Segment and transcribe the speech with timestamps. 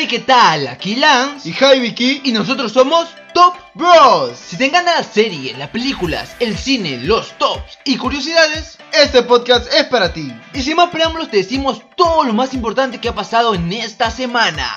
[0.00, 0.68] Hey, ¿qué tal?
[0.68, 4.38] Aquí Lance y Hi Vicky y nosotros somos Top Bros.
[4.38, 9.66] Si te encantan las series, las películas, el cine, los tops y curiosidades, este podcast
[9.74, 10.32] es para ti.
[10.54, 14.12] Y sin más preámbulos te decimos todo lo más importante que ha pasado en esta
[14.12, 14.68] semana.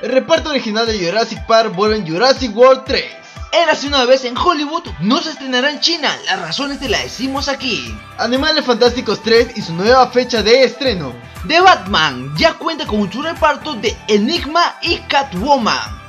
[0.00, 3.19] El reparto original de Jurassic Park vuelve en Jurassic World 3.
[3.52, 7.48] Érase una vez en Hollywood, no se estrenará en China, las razones te las decimos
[7.48, 7.92] aquí.
[8.16, 11.12] Animales Fantásticos 3 y su nueva fecha de estreno.
[11.48, 15.99] The Batman ya cuenta con su reparto de Enigma y Catwoman.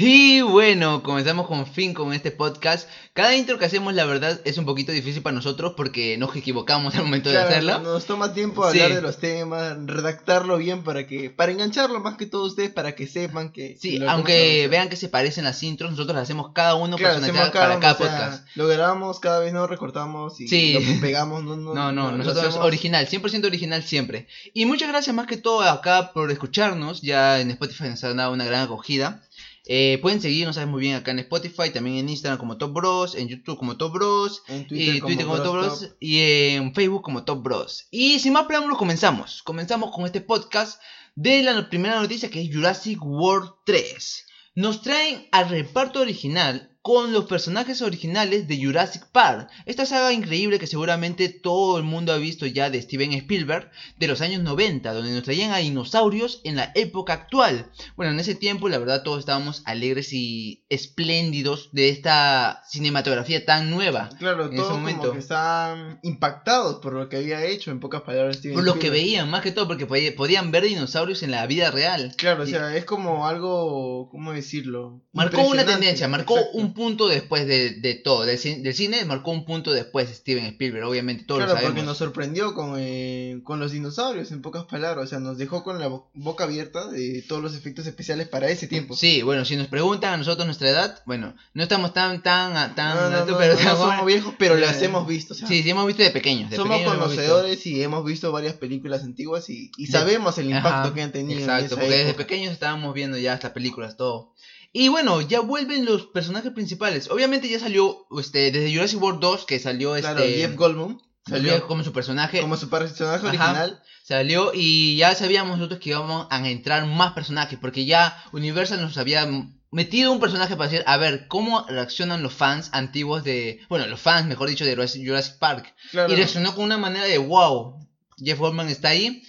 [0.00, 2.88] Y bueno, comenzamos con fin con este podcast.
[3.14, 6.94] Cada intro que hacemos, la verdad, es un poquito difícil para nosotros porque nos equivocamos
[6.94, 7.80] al momento de hacerlo.
[7.80, 12.26] Nos toma tiempo hablar de los temas, redactarlo bien para que para engancharlo más que
[12.26, 13.76] todo ustedes, para que sepan que.
[13.76, 17.98] Sí, aunque vean que se parecen las intros, nosotros las hacemos cada uno para cada
[17.98, 18.46] podcast.
[18.54, 21.42] Lo grabamos cada vez, no recortamos y lo pegamos.
[21.42, 24.28] No, no, no, no nosotros original, 100% original siempre.
[24.54, 27.02] Y muchas gracias más que todo acá por escucharnos.
[27.02, 29.24] Ya en Spotify nos ha dado una gran acogida.
[29.70, 33.14] Eh, pueden seguirnos, sabes muy bien, acá en Spotify, también en Instagram como Top Bros,
[33.14, 37.42] en YouTube como Top Bros, en Twitter, como, Top Bros, y en Facebook como Top
[37.42, 37.86] Bros.
[37.90, 39.42] Y sin más preámbulos, comenzamos.
[39.42, 40.80] Comenzamos con este podcast
[41.16, 44.26] de la primera noticia que es Jurassic World 3.
[44.54, 50.58] Nos traen al reparto original con los personajes originales de Jurassic Park, esta saga increíble
[50.58, 54.94] que seguramente todo el mundo ha visto ya de Steven Spielberg de los años 90,
[54.94, 57.70] donde nos traían a dinosaurios en la época actual.
[57.94, 63.68] Bueno, en ese tiempo la verdad todos estábamos alegres y espléndidos de esta cinematografía tan
[63.68, 64.08] nueva.
[64.18, 68.38] Claro, en todos como que estaban impactados por lo que había hecho, en pocas palabras
[68.38, 71.70] Steven Por lo que veían, más que todo, porque podían ver dinosaurios en la vida
[71.70, 72.14] real.
[72.16, 75.02] Claro, o sea, es como algo, ¿cómo decirlo?
[75.12, 78.24] Marcó una tendencia, marcó un punto después de, todo.
[78.24, 81.74] Del, cine marcó un punto después Steven Spielberg, obviamente todos claro, lo sabemos.
[81.74, 85.04] porque nos sorprendió con, eh, con los dinosaurios, en pocas palabras.
[85.04, 88.68] O sea, nos dejó con la boca abierta de todos los efectos especiales para ese
[88.68, 88.96] tiempo.
[88.96, 93.12] Sí, bueno, si nos preguntan a nosotros nuestra edad, bueno, no estamos tan, tan, tan
[93.12, 95.34] no, pero somos viejos, pero las hemos visto.
[95.34, 96.54] sí, sí, hemos visto de pequeños.
[96.54, 101.40] somos conocedores y hemos visto varias películas antiguas y, sabemos el impacto que han tenido.
[101.40, 104.32] Exacto, porque desde pequeños estábamos viendo ya estas películas, todo.
[104.72, 107.10] Y bueno, ya vuelven los personajes principales.
[107.10, 111.84] Obviamente ya salió este desde Jurassic World 2 que salió este Jeff Goldblum salió como
[111.84, 116.86] su personaje como su personaje original salió y ya sabíamos nosotros que íbamos a entrar
[116.86, 119.28] más personajes porque ya Universal nos había
[119.70, 124.00] metido un personaje para decir, a ver, ¿cómo reaccionan los fans antiguos de, bueno, los
[124.00, 125.74] fans, mejor dicho, de Jurassic Park?
[125.92, 127.86] Y reaccionó con una manera de, wow,
[128.16, 129.22] Jeff Goldman está ahí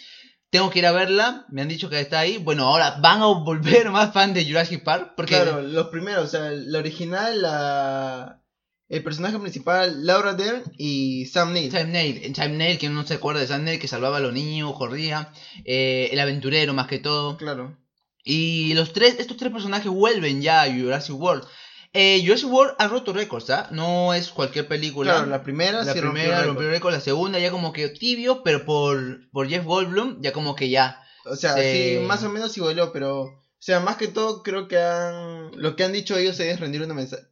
[0.49, 2.37] tengo que ir a verla, me han dicho que está ahí.
[2.37, 5.13] Bueno, ahora van a volver más fans de Jurassic Park.
[5.15, 5.35] Porque...
[5.35, 8.41] Claro, los primeros, o sea, la original, la...
[8.87, 11.71] el personaje principal, Laura Dern y Sam Neill.
[11.71, 14.33] Sam Neill, Sam Neill, que no se acuerda de Sam Neill, que salvaba a los
[14.33, 15.31] niños, corría.
[15.65, 17.37] Eh, el aventurero más que todo.
[17.37, 17.77] Claro.
[18.23, 21.45] Y los tres, estos tres personajes vuelven ya a Jurassic World.
[21.93, 23.67] Eh, Jurassic World ha roto récords, ¿ah?
[23.71, 25.13] No es cualquier película.
[25.13, 26.93] Claro, la primera la primera rompió récord.
[26.93, 31.01] La segunda ya como que tibio, pero por, por Jeff Goldblum ya como que ya.
[31.25, 34.77] O sea, sí, más o menos igualó, pero o sea, más que todo creo que
[34.77, 36.81] han lo que han dicho ellos es rendir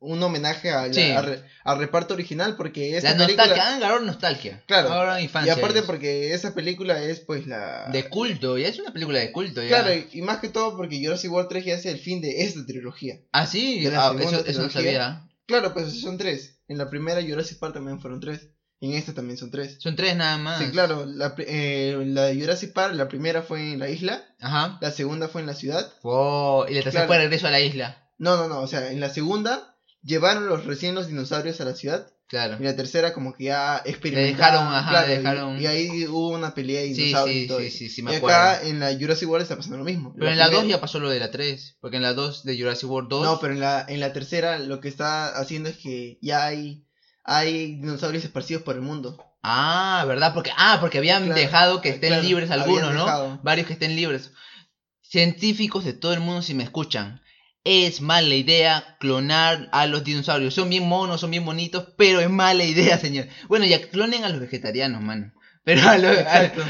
[0.01, 4.61] un, homenaje al reparto original porque esa la nostalgia, han ganado nostalgia.
[4.67, 4.91] Claro.
[4.91, 5.53] Ahora infancia.
[5.53, 9.31] Y aparte porque esa película es pues la de culto, ya es una película de
[9.31, 9.69] culto ya.
[9.69, 12.65] Claro, y, más que todo porque Jurassic World 3 ya es el fin de esta
[12.65, 13.21] trilogía.
[13.31, 15.25] Ah, sí, ah, eso, eso no sabía.
[15.45, 16.59] Claro, pues son tres.
[16.67, 18.49] En la primera Jurassic Park también fueron tres.
[18.79, 19.77] En esta también son tres.
[19.79, 20.59] Son tres nada más.
[20.59, 21.05] Sí, claro.
[21.05, 24.23] La, eh, la de Jurassic Park, la primera fue en la isla.
[24.39, 24.77] Ajá.
[24.81, 25.91] La segunda fue en la ciudad.
[26.03, 26.67] Wow.
[26.69, 28.07] Y la tercera fue regreso a la isla.
[28.17, 28.61] No, no, no.
[28.61, 32.11] O sea, en la segunda llevaron los recién los dinosaurios a la ciudad.
[32.27, 32.57] Claro.
[32.59, 34.65] Y la tercera como que ya experimentaron.
[34.65, 35.61] dejaron, ajá, dejaron.
[35.61, 38.37] Y, ahí hubo una pelea de dinosaurios sí, sí, Sí, sí, me y acuerdo.
[38.37, 40.13] acá en la Jurassic World está pasando lo mismo.
[40.17, 41.77] Pero en la 2 ya pasó lo de la 3.
[41.79, 43.23] Porque en la 2 de Jurassic World 2.
[43.23, 46.85] No, pero en la, en la tercera lo que está haciendo es que ya hay,
[47.27, 49.23] hay dinosaurios esparcidos por el mundo.
[49.43, 50.33] Ah, ¿verdad?
[50.33, 53.39] Porque, ah, porque habían dejado que estén libres algunos, ¿no?
[53.43, 54.31] Varios que estén libres.
[55.01, 57.21] Científicos de todo el mundo, si me escuchan,
[57.63, 60.53] es mala idea clonar a los dinosaurios.
[60.53, 63.27] Son bien monos, son bien bonitos, pero es mala idea, señor.
[63.47, 65.33] Bueno, ya clonen a los vegetarianos, mano.
[65.65, 66.17] Pero a los,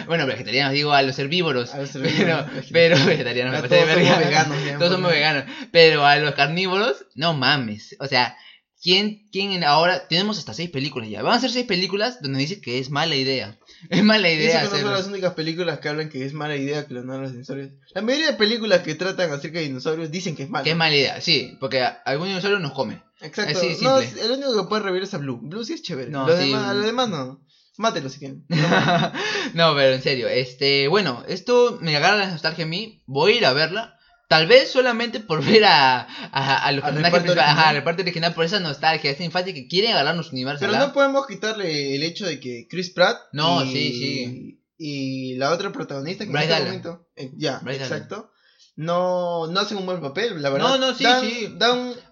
[0.07, 1.71] bueno, vegetarianos digo a los herbívoros.
[1.75, 4.57] A los herbívoros pero, pero vegetarianos me todos somos veganos.
[4.79, 5.43] Todos somos veganos.
[5.71, 7.95] Pero a los carnívoros, no mames.
[7.99, 8.35] O sea,
[8.81, 10.07] ¿Quién, quién ahora?
[10.07, 11.23] Tenemos hasta seis películas ya.
[11.23, 13.57] Van a ser seis películas donde dice que es mala idea.
[13.89, 14.63] Es mala idea.
[14.63, 17.21] Dice que no son las únicas películas que hablan que es mala idea clonar a
[17.23, 17.71] los dinosaurios.
[17.93, 20.63] La mayoría de películas que tratan acerca de dinosaurios dicen que es mala.
[20.63, 23.03] Que es mala idea, sí, porque algún dinosaurio nos come.
[23.21, 23.59] Exacto.
[23.81, 25.39] no, el único que puede revivir es a Blue.
[25.41, 26.09] Blue sí es chévere.
[26.09, 27.41] No, los, demás, los demás no.
[27.77, 28.45] Mátelo si quieren.
[29.53, 33.03] no, pero en serio, este, bueno, esto me agarra la nostalgia a mí.
[33.05, 33.96] Voy a ir a verla.
[34.27, 38.43] Tal vez solamente por ver a, a, los personajes principales, ajá, el reparto original, por
[38.43, 40.59] esa nostalgia, esa infancia que quieren agarrarnos universo.
[40.59, 43.17] Pero no podemos quitarle el hecho de que Chris Pratt.
[43.31, 44.63] No, sí, sí.
[44.77, 47.07] Y la otra protagonista que en este momento.
[47.15, 48.31] Eh, ya, exacto.
[48.75, 50.67] No, no hacen un buen papel, la verdad.
[50.67, 51.57] No, no, sí, sí.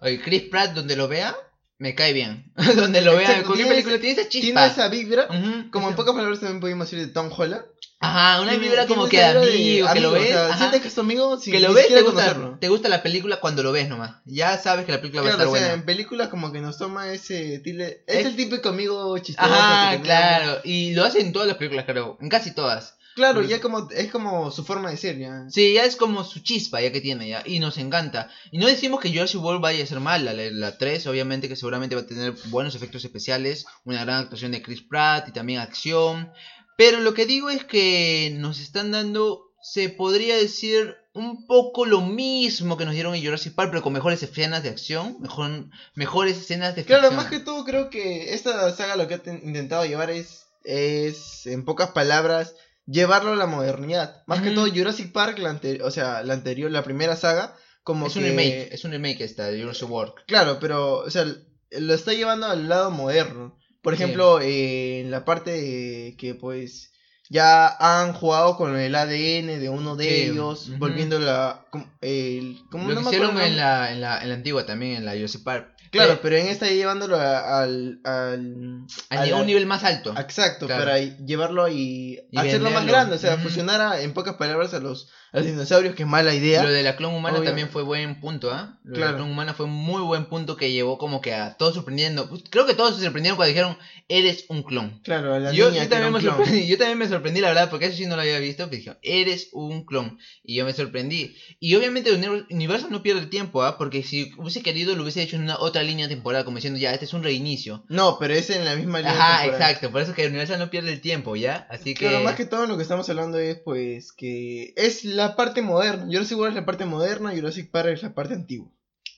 [0.01, 1.35] Oye, Chris Pratt, donde lo vea,
[1.77, 2.53] me cae bien.
[2.75, 4.45] donde lo vea, cualquier película tiene esa chispa.
[4.45, 5.27] Tiene esa vibra.
[5.71, 7.65] como en pocas palabras también podemos decir de Tom Holland.
[8.05, 10.35] Ajá, una vibra como que de amigo, que lo ves.
[10.57, 13.63] sientes que es tu amigo que lo ves, te gusta, te gusta la película cuando
[13.63, 14.15] lo ves nomás.
[14.25, 16.77] Ya sabes que la película va a estar o sea, en películas como que nos
[16.77, 19.49] toma ese Es, es el típico amigo chistoso.
[19.51, 20.61] Ajá, claro.
[20.63, 22.17] Y lo hacen en todas las películas, creo.
[22.21, 22.95] En casi todas.
[23.15, 25.45] Claro, ya como, es como su forma de ser, ya.
[25.49, 27.43] Sí, ya es como su chispa, ya que tiene, ya.
[27.45, 28.29] Y nos encanta.
[28.51, 30.33] Y no decimos que Jurassic World vaya a ser mala.
[30.33, 33.65] La, la 3, obviamente, que seguramente va a tener buenos efectos especiales.
[33.85, 36.29] Una gran actuación de Chris Pratt y también acción.
[36.77, 42.01] Pero lo que digo es que nos están dando, se podría decir, un poco lo
[42.01, 46.37] mismo que nos dieron en Jurassic Park, pero con mejores escenas de acción, mejor, mejores
[46.37, 50.09] escenas de Claro, más que todo creo que esta saga lo que ha intentado llevar
[50.09, 52.55] es, es en pocas palabras,
[52.85, 54.23] llevarlo a la modernidad.
[54.27, 58.15] Más que todo Jurassic Park, la o sea, la anterior, la primera saga, como es
[58.17, 60.13] un remake, es un remake esta de Jurassic World.
[60.27, 61.25] Claro, pero, o sea,
[61.71, 63.57] lo está llevando al lado moderno.
[63.85, 66.91] Por ejemplo, en la parte que pues
[67.29, 71.67] ya han jugado con el ADN de uno de ellos, volviendo la...
[72.01, 75.43] El, Lo que hicieron en la, en, la, en la antigua también, en la Jurassic
[75.43, 75.74] Park.
[75.95, 77.99] Claro, pero en esta llevándolo al...
[78.03, 80.13] al, a un nivel más alto.
[80.17, 85.09] Exacto, para llevarlo y, hacerlo más grande, o sea, fusionar en pocas palabras a los,
[85.31, 86.63] a los dinosaurios, que es mala idea.
[86.63, 88.79] Lo de la clon humana también fue buen punto, ¿ah?
[88.83, 91.75] Lo de la clon humana fue muy buen punto que llevó como que a todos
[91.75, 92.29] sorprendiendo.
[92.49, 93.77] Creo que todos se sorprendieron cuando dijeron,
[94.07, 94.99] eres un clon.
[95.03, 97.69] Claro, a la yo, niña yo también me sorprendí, yo también me sorprendí, la verdad,
[97.69, 100.19] porque eso sí no lo había visto, pero dijeron, eres un clon.
[100.43, 101.35] Y yo me sorprendí.
[101.59, 103.77] Y obviamente el universo no pierde tiempo, ¿ah?
[103.77, 106.93] Porque si hubiese querido, lo hubiese hecho en una otra línea temporal, como diciendo, ya,
[106.93, 107.85] este es un reinicio.
[107.87, 110.69] No, pero es en la misma línea Ajá, exacto, por eso que el universo no
[110.69, 111.67] pierde el tiempo, ¿ya?
[111.69, 112.07] Así que...
[112.07, 116.05] Claro, más que todo lo que estamos hablando es, pues, que es la parte moderna.
[116.05, 118.69] Jurassic World es la parte moderna, Jurassic Park es la parte antigua.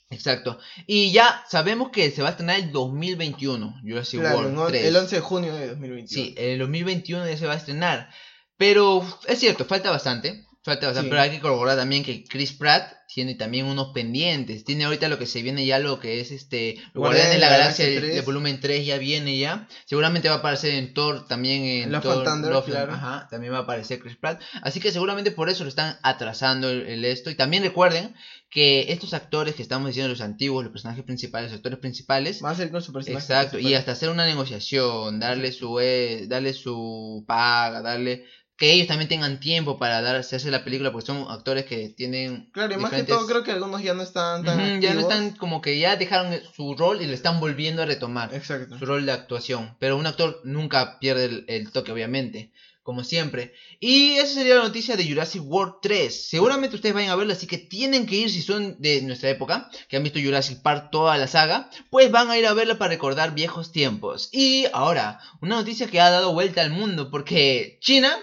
[0.09, 0.57] Exacto.
[0.85, 4.85] Y ya sabemos que se va a estrenar el 2021, Jurassic World 3.
[4.85, 6.07] El 11 de junio de 2021.
[6.07, 8.09] Sí, el 2021 ya se va a estrenar.
[8.57, 10.46] Pero es cierto, falta bastante.
[10.67, 14.65] Falta bastante, pero hay que corroborar también que Chris Pratt tiene también unos pendientes.
[14.65, 17.85] Tiene ahorita lo que se viene ya, lo que es este Guardián de la, Galaxia,
[17.85, 19.65] de, volumen 3 ya viene ya.
[19.85, 22.91] Seguramente va a aparecer en Thor también en Thor, claro.
[22.91, 24.41] Ajá, también va a aparecer Chris Pratt.
[24.61, 27.29] Así que seguramente por eso lo están atrasando el, esto.
[27.29, 28.13] Y también recuerden
[28.49, 32.41] que estos actores que estamos diciendo, los antiguos, los personajes principales, los actores principales.
[32.41, 36.25] Van a ser con su personaje Exacto, y hasta hacer una negociación, darle su, eh,
[36.27, 38.25] darle su paga, darle
[38.57, 42.49] que ellos también tengan tiempo para dar, hacerse la película, porque son actores que tienen.
[42.51, 44.81] Claro, y más que todo, creo que algunos ya no están tan.
[44.81, 48.33] ya no están, como que ya dejaron su rol y le están volviendo a retomar.
[48.33, 48.77] Exacto.
[48.79, 49.75] Su rol de actuación.
[49.79, 52.51] Pero un actor nunca pierde el, toque, obviamente.
[52.81, 53.53] Como siempre.
[53.81, 56.29] Y esa sería la noticia de Jurassic World 3.
[56.29, 59.69] Seguramente ustedes vayan a verla, así que tienen que ir si son de nuestra época,
[59.89, 62.91] que han visto Jurassic Park toda la saga, pues van a ir a verla para
[62.91, 64.29] recordar viejos tiempos.
[64.31, 68.17] Y ahora, una noticia que ha dado vuelta al mundo, porque China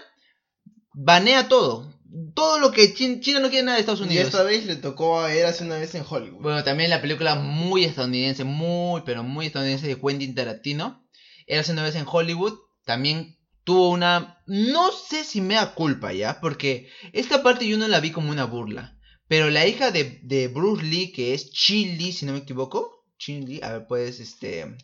[0.95, 1.93] banea todo.
[2.33, 4.23] Todo lo que China, no quiere nada de Estados Unidos.
[4.23, 6.41] Y esta vez le tocó a él hace una vez en Hollywood.
[6.41, 11.05] Bueno, también la película muy estadounidense, muy, pero muy estadounidense de Quentin Tarantino.
[11.45, 12.53] Era hace una vez en Hollywood.
[12.85, 14.41] También tuvo una...
[14.45, 18.31] No sé si me da culpa ya, porque esta parte yo no la vi como
[18.31, 18.97] una burla.
[19.27, 23.03] Pero la hija de, de Bruce Lee, que es Chili, si no me equivoco.
[23.17, 24.77] Chili, a ver, puedes, este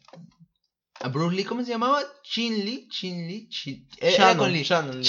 [1.10, 2.00] Bruce Lee, ¿cómo se llamaba?
[2.24, 3.88] Chin Lee, Chin Lee, Chin...
[4.00, 4.63] Eh, Shannon, Lee.
[4.63, 5.00] Shannon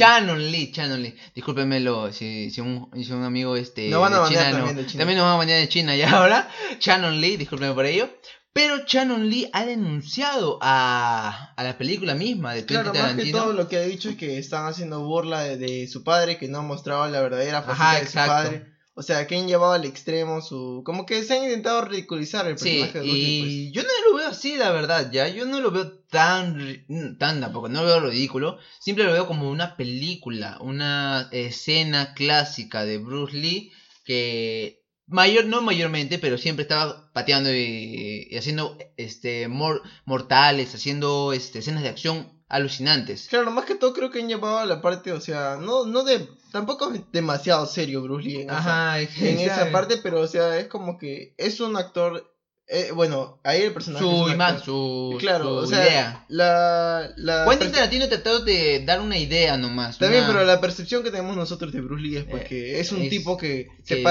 [0.50, 0.72] Lee.
[0.72, 4.76] Shannon Lee, Discúlpenmelo si, si, un, si un amigo este, no van a China, también,
[4.76, 4.99] de China.
[5.00, 6.49] también nos van a banear de China ya ahora.
[6.80, 8.08] Shannon Lee, discúlpenme por ello.
[8.52, 13.54] Pero Shannon Lee ha denunciado a, a la película misma de Claro, más que todo
[13.54, 16.62] lo que ha dicho es que están haciendo burla de, de su padre, que no
[16.62, 18.72] mostraba la verdadera faceta de su padre.
[18.94, 20.82] O sea, que han llevado al extremo su...
[20.84, 23.72] Como que se han intentado ridiculizar el personaje de y pues.
[23.72, 25.28] yo no lo veo así, la verdad, ya.
[25.28, 26.84] Yo no lo veo tan...
[27.18, 28.58] Tan tampoco, no lo veo ridículo.
[28.80, 33.72] Siempre lo veo como una película, una escena clásica de Bruce Lee
[34.04, 34.82] que...
[35.06, 41.90] Mayor, no mayormente, pero siempre estaba pateando y, haciendo este mortales, haciendo este, escenas de
[41.90, 43.26] acción alucinantes.
[43.28, 46.04] Claro, más que todo creo que han llevado a la parte, o sea, no, no
[46.04, 50.59] de, tampoco es demasiado serio Bruce Lee en, esa, en esa parte, pero o sea,
[50.59, 52.28] es como que es un actor
[52.68, 54.04] eh, bueno, ahí el personaje.
[54.04, 54.64] Su es actor.
[54.64, 56.25] su, Claro, su o sea, idea.
[56.28, 59.99] La, la Quentin Tarantino trató de dar una idea nomás.
[59.99, 62.92] También, una- pero la percepción que tenemos nosotros de Bruce Lee es pues Eh, es
[62.92, 64.02] un es tipo que se que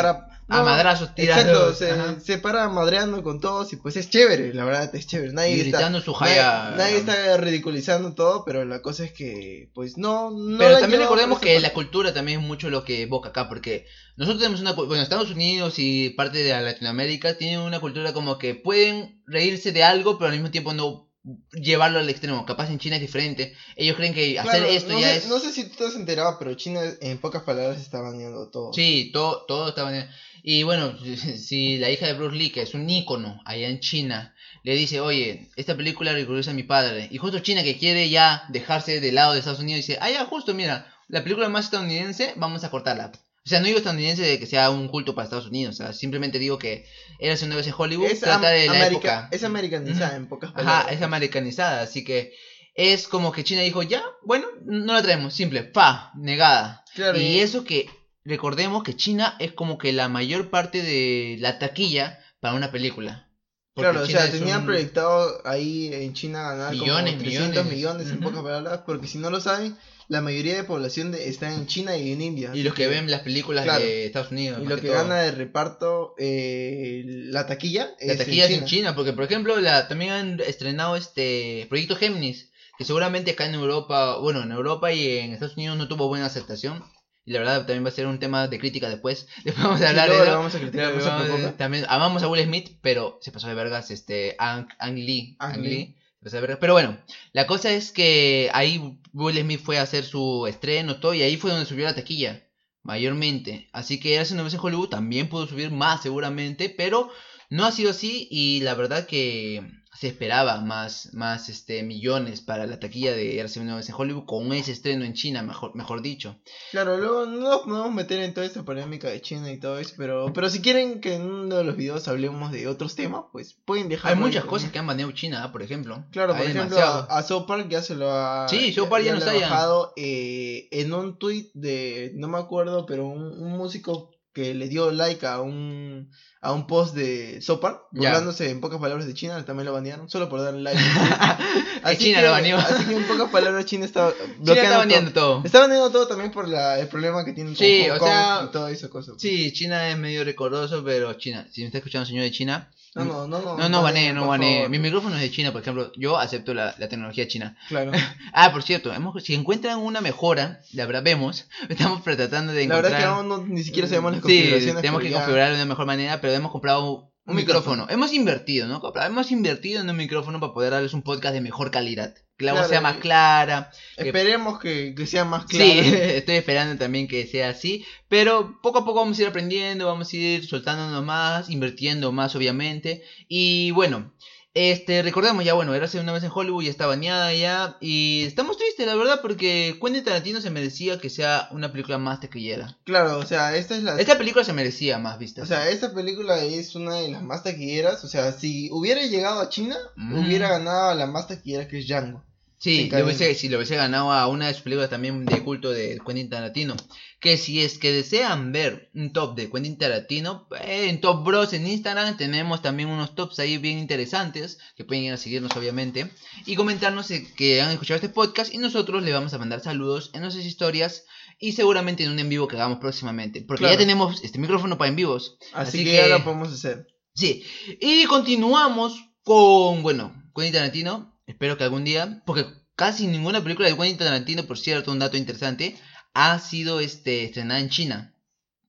[0.51, 1.69] a madrazos tirando.
[1.69, 5.33] Exacto, se, para madreando con todos y pues es chévere, la verdad es chévere.
[5.33, 6.73] Nadie Y está, gritando su nadie, jaya.
[6.77, 11.39] nadie está ridiculizando todo, pero la cosa es que pues no, no Pero también recordemos
[11.39, 13.85] que la cultura también es mucho lo que evoca acá, porque
[14.17, 18.55] nosotros tenemos una, bueno, Estados Unidos y parte de Latinoamérica tienen una cultura como que
[18.55, 21.11] pueden reírse de algo, pero al mismo tiempo no
[21.51, 22.45] llevarlo al extremo.
[22.45, 23.53] Capaz en China es diferente.
[23.75, 25.27] Ellos creen que hacer Claro, esto no ya sé, es...
[25.27, 28.73] no sé si tú te has enterado, pero China en pocas palabras está baneando todo.
[28.73, 30.09] Sí, todo, todo estaba bien.
[30.43, 30.97] Y bueno,
[31.37, 34.99] si la hija de Bruce Lee, que es un ícono allá en China, le dice,
[34.99, 37.07] oye, esta película ridiculiza a mi padre.
[37.11, 40.25] Y justo China que quiere ya dejarse del lado de Estados Unidos, dice, ah, ya,
[40.25, 43.11] justo, mira, la película más estadounidense, vamos a cortarla.
[43.43, 45.93] O sea, no digo estadounidense de que sea un culto para Estados Unidos, o sea,
[45.93, 46.85] simplemente digo que
[47.19, 49.29] era una vez en Hollywood, Es, trata de la America- época.
[49.31, 50.85] es americanizada en pocas palabras.
[50.85, 52.33] Ajá, es americanizada, así que
[52.75, 56.83] es como que China dijo, ya, bueno, no la traemos, simple, pa, negada.
[56.93, 57.89] Claro, y eso que
[58.23, 63.27] recordemos que China es como que la mayor parte de la taquilla para una película.
[63.73, 67.73] Claro, o China sea, tenían un- proyectado ahí en China ganar Millones, como 300 millones.
[67.73, 69.73] millones, en pocas palabras, porque si no lo saben,
[70.09, 72.51] la mayoría de población de- está en China y en India.
[72.53, 73.81] Y los que ven las películas Claro.
[73.85, 74.59] de Estados Unidos.
[74.61, 78.65] y lo que gana de reparto eh, la taquilla La es taquilla en es en
[78.65, 83.53] China, porque por ejemplo la, también han estrenado este Proyecto Géminis, que seguramente acá en
[83.55, 86.83] Europa, bueno, en Europa y en Estados Unidos no tuvo buena aceptación.
[87.25, 89.27] Y la verdad también va a ser un tema de crítica después.
[89.43, 90.25] Después vamos a hablar de eso.
[90.31, 91.51] vamos a criticar, Vamos- preocupe.
[91.57, 95.35] también amamos a Will Smith, pero se pasó de vergas este Ang, Ang Lee.
[95.39, 95.69] Ang Ang Lee.
[95.69, 96.57] Lee, se pasó de vergas.
[96.59, 96.97] Pero bueno,
[97.33, 101.37] la cosa es que ahí Will Smith fue a hacer su estreno todo y ahí
[101.37, 102.43] fue donde subió la taquilla.
[102.83, 103.69] Mayormente.
[103.73, 107.11] Así que hace una vez en Hollywood también pudo subir más seguramente, pero
[107.51, 109.61] no ha sido así y la verdad que
[110.01, 114.25] se esperaba más, más este, millones para la taquilla de Érase una vez en Hollywood
[114.25, 116.37] con ese estreno en China, mejor, mejor dicho.
[116.71, 119.93] Claro, luego no nos podemos meter en toda esta polémica de China y todo eso,
[119.97, 123.53] pero, pero si quieren que en uno de los videos hablemos de otros temas, pues
[123.53, 124.13] pueden dejar.
[124.13, 125.51] Hay muchas cosas que han baneado China, ¿ah?
[125.51, 126.03] por ejemplo.
[126.11, 127.07] Claro, por ejemplo, demasiado.
[127.07, 128.47] a, a South Park ya se lo ha.
[128.49, 129.49] Sí, South Park ya no le está ha ya.
[129.51, 132.11] bajado eh, en un tweet de.
[132.15, 136.09] No me acuerdo, pero un, un músico que le dio like a un
[136.43, 138.09] a un post de Ya.
[138.09, 140.81] burlándose en pocas palabras de China, también lo banearon, solo por darle like.
[141.83, 142.57] Que China que, lo baneó.
[142.57, 144.11] Así que en pocas palabras China está
[144.43, 145.35] China está baneando todo.
[145.37, 145.45] todo.
[145.45, 148.09] Está baneando todo también por la, el problema que tienen con Sí, Hong o Kong
[148.09, 149.13] sea, y toda esa cosa.
[149.17, 153.05] Sí, China es medio recordoso, pero China, si me está escuchando señor de China, No,
[153.05, 153.57] no, no, no.
[153.57, 154.69] no, no banee, no favor.
[154.69, 157.55] Mi micrófono es de China, por ejemplo, yo acepto la, la tecnología china.
[157.69, 157.91] Claro.
[158.33, 162.63] Ah, por cierto, hemos, si encuentran una mejora, la verdad vemos, estamos tratando de La
[162.63, 162.83] encontrar...
[162.83, 164.81] verdad es que aún no, ni siquiera sabemos las Sí, configuraciones.
[164.81, 167.83] tenemos que ya- configurar de una mejor manera, pero hemos comprado un, micrófono.
[167.83, 167.87] micrófono.
[167.89, 168.81] Hemos invertido, ¿no?
[169.03, 172.15] Hemos invertido en un micrófono para poder darles un podcast de mejor calidad.
[172.37, 173.71] Que la voz Claro, sea más clara.
[173.97, 175.65] Esperemos que, que sea más claro.
[175.65, 177.85] Sí, estoy esperando también que sea así.
[178.07, 182.35] Pero poco a poco vamos a ir aprendiendo, vamos a ir soltándonos más, invirtiendo más,
[182.35, 183.03] obviamente.
[183.27, 184.13] Y bueno,
[184.53, 187.77] este, recordemos ya, bueno, era hace una vez en Hollywood, ya está bañada ya.
[187.79, 192.19] Y estamos tristes, la verdad, porque Quentin Tarantino se merecía que sea una película más
[192.19, 192.77] taquillera.
[192.83, 193.99] Claro, o sea, esta es la.
[193.99, 195.43] Esta película se merecía más vistas.
[195.43, 198.03] O sea, esta película es una de las más taquilleras.
[198.03, 200.25] O sea, si hubiera llegado a China, Mm.
[200.25, 202.23] hubiera ganado a la más taquillera que es Django.
[202.61, 203.07] Sí, cadena.
[203.07, 206.29] hubiese, si le hubiese ganado a una de sus películas también de culto de Quentin
[206.29, 206.75] Tarantino.
[207.19, 211.53] Que si es que desean ver un top de Quentin Tarantino, eh, en Top Bros
[211.53, 216.11] en Instagram tenemos también unos tops ahí bien interesantes, que pueden ir a seguirnos obviamente,
[216.45, 220.21] y comentarnos que han escuchado este podcast y nosotros le vamos a mandar saludos en
[220.21, 221.05] nuestras historias
[221.39, 223.41] y seguramente en un en vivo que hagamos próximamente.
[223.41, 223.73] Porque Claro.
[223.73, 225.37] ya tenemos este micrófono para en vivos.
[225.53, 226.85] Así, Así que, que- ya lo podemos hacer.
[227.15, 227.43] Sí,
[227.79, 231.10] y continuamos con, bueno, Quentin Tarantino.
[231.31, 232.45] Espero que algún día, porque
[232.75, 235.77] casi ninguna película de Quentin Tarantino, por cierto, un dato interesante,
[236.13, 238.13] ha sido este, estrenada en China.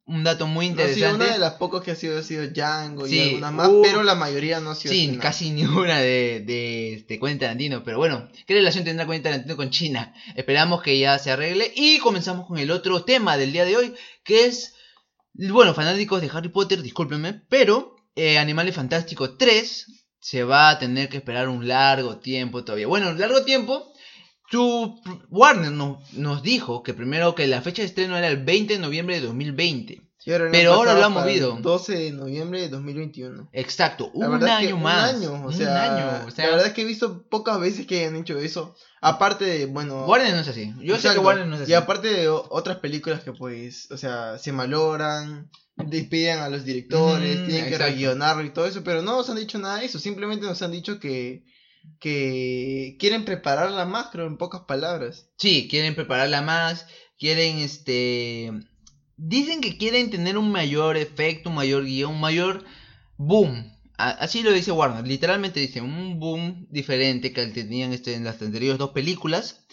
[0.04, 1.24] Un dato muy No, sí, interesante.
[1.24, 3.82] una de las pocas que ha sido ha sido Django Sí, y algunas más, uh,
[3.82, 4.92] pero la mayoría no ha sido.
[4.92, 5.22] Sí, estrenada.
[5.22, 7.82] casi ninguna de, de, de Quentin Tarantino.
[7.84, 10.12] Pero bueno, ¿qué relación tendrá Quentin Tarantino con China?
[10.36, 11.72] Esperamos que ya se arregle.
[11.76, 14.74] Y comenzamos con el otro tema del día de hoy, que es,
[15.34, 19.86] bueno, fanáticos de Harry Potter, discúlpenme, pero eh, Animales Fantásticos 3
[20.22, 22.86] se va a tener que esperar un largo tiempo todavía.
[22.86, 23.91] Bueno, largo tiempo
[24.52, 28.74] Su Warner nos, nos dijo que primero que la fecha de estreno era el 20
[28.74, 30.02] de noviembre de 2020.
[30.24, 31.58] Y ahora Pero ahora lo el movido.
[31.60, 33.48] 12 de noviembre de 2021.
[33.52, 35.14] Exacto, un es año que más.
[35.14, 37.58] Un año, o un sea, año, o sea, la verdad es que he visto pocas
[37.58, 38.76] veces que hayan hecho eso.
[39.00, 40.04] Aparte de, bueno...
[40.04, 40.72] Warner no es así.
[40.80, 41.72] Yo sé que Warner no es así.
[41.72, 47.46] Y aparte de otras películas que pues, o sea, se malogran, despiden a los directores,
[47.46, 50.46] tienen que rellenarlo y todo eso, pero no nos han dicho nada de eso, simplemente
[50.46, 51.42] nos han dicho que,
[52.00, 55.30] que quieren prepararla más, creo, en pocas palabras.
[55.38, 56.86] Sí, quieren prepararla más,
[57.18, 58.50] quieren este...
[59.16, 62.64] Dicen que quieren tener un mayor efecto, un mayor guion, un mayor
[63.16, 63.72] boom.
[63.96, 68.78] Así lo dice Warner, literalmente dice un boom diferente que tenían este, en las anteriores
[68.78, 69.64] dos películas.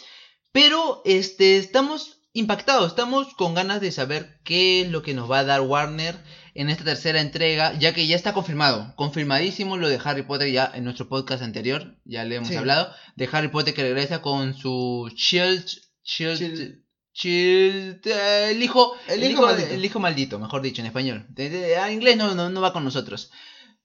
[0.51, 5.39] Pero este, estamos impactados, estamos con ganas de saber qué es lo que nos va
[5.39, 6.15] a dar Warner
[6.55, 10.71] en esta tercera entrega, ya que ya está confirmado, confirmadísimo lo de Harry Potter ya
[10.73, 12.55] en nuestro podcast anterior, ya le hemos Sí.
[12.55, 15.65] hablado, de Harry Potter que regresa con su Shield,
[16.03, 16.79] Shield, Shield.
[17.13, 19.73] Shield, eh, el hijo, El hijo maldito.
[19.73, 22.71] el hijo maldito, mejor dicho en español, de, de- a inglés no, no, no va
[22.73, 23.31] con nosotros.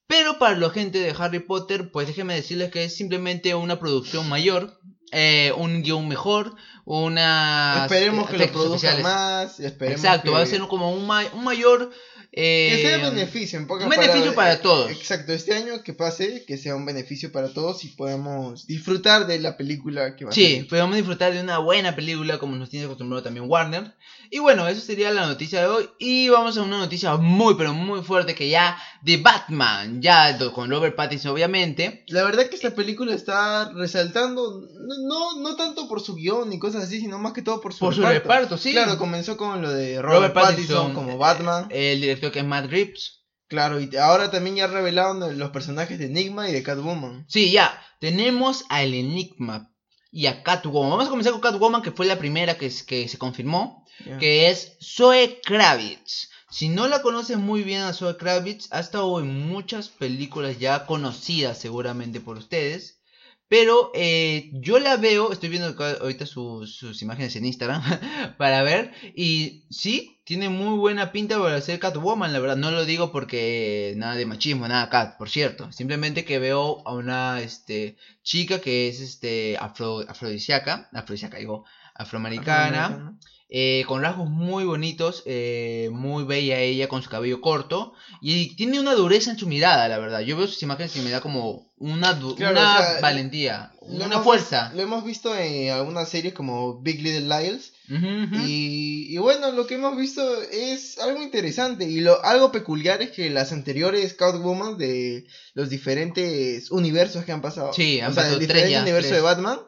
[0.07, 4.29] Pero para la gente de Harry Potter, pues déjenme decirles que es simplemente una producción
[4.29, 4.79] mayor,
[5.11, 6.55] eh, un guion mejor,
[6.85, 7.81] una...
[7.83, 11.43] esperemos que lo produzcan más, esperemos Exacto, que, va a ser como un, ma- un
[11.43, 11.91] mayor...
[12.35, 14.35] que eh, sea beneficio, en pocas un beneficio palabras.
[14.35, 14.91] para Eh, todos.
[14.91, 19.39] Exacto, este año que pase, que sea un beneficio para todos y podamos disfrutar de
[19.39, 20.67] la película que va a Sí, salir.
[20.67, 23.95] podemos disfrutar de una buena película como nos tiene acostumbrado también Warner.
[24.31, 25.89] Y bueno, eso sería la noticia de hoy.
[25.99, 30.69] Y vamos a una noticia muy, pero muy fuerte que ya de Batman, ya con
[30.69, 32.03] Robert Pattinson obviamente.
[32.07, 34.61] La verdad que esta película está resaltando,
[35.07, 37.79] no, no, tanto por su guion ni cosas así, sino más que todo por su
[37.81, 38.23] Por su reparto.
[38.23, 38.71] reparto, sí.
[38.71, 41.67] Claro, comenzó con lo de Robert, Pattinson, como Batman.
[41.69, 43.21] eh, el director que es Matt Reeves.
[43.47, 47.25] claro, y ahora también ya revelaron los personajes de Enigma y de Catwoman.
[47.29, 47.79] Sí, ya.
[47.99, 49.71] Tenemos al Enigma
[50.11, 50.89] y a Catwoman.
[50.89, 53.85] Vamos a comenzar con Catwoman, que fue la primera que, es- que se confirmó.
[54.19, 56.29] Que es Zoe Kravitz.
[56.55, 60.85] Si no la conoces muy bien a Zoe Kravitz, ha estado en muchas películas ya
[60.85, 63.01] conocidas seguramente por ustedes.
[63.49, 67.83] Pero eh, yo la veo, estoy viendo ahorita sus, imágenes en Instagram
[68.37, 68.93] para ver.
[69.13, 72.55] Y sí, tiene muy buena pinta para ser Catwoman, la verdad.
[72.55, 75.73] No lo digo porque nada de machismo, nada Cat, por cierto.
[75.73, 81.65] Simplemente que veo a una este, chica que es este, afro, afrodisíaca, afrodisíaca digo.
[81.93, 83.17] Afroamericana.
[83.47, 88.79] Eh, con rasgos muy bonitos, eh, muy bella ella con su cabello corto y tiene
[88.79, 90.21] una dureza en su mirada, la verdad.
[90.21, 94.05] Yo veo sus imágenes y me da como una, Claro, una o sea, valentía, una
[94.05, 94.71] hemos fuerza.
[94.73, 98.35] Lo hemos visto en algunas series como Big Little ujú.
[98.47, 101.87] Y, y bueno, lo que hemos visto es algo interesante.
[101.87, 107.41] Y lo algo peculiar es que las anteriores Catwoman de los diferentes universos que han
[107.41, 107.73] pasado.
[107.73, 109.21] Sí, han o sea, pasado el tres diferente ya, universo tres.
[109.21, 109.59] de Batman.